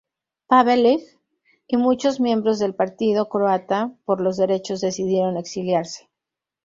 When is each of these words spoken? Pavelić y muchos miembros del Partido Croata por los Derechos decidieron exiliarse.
Pavelić 0.47 1.03
y 1.67 1.77
muchos 1.77 2.19
miembros 2.19 2.57
del 2.57 2.73
Partido 2.73 3.29
Croata 3.29 3.93
por 4.03 4.19
los 4.19 4.35
Derechos 4.35 4.81
decidieron 4.81 5.37
exiliarse. 5.37 6.09